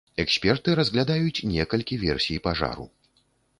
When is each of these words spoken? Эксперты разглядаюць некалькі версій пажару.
Эксперты 0.23 0.73
разглядаюць 0.79 1.45
некалькі 1.55 2.01
версій 2.07 2.43
пажару. 2.51 2.91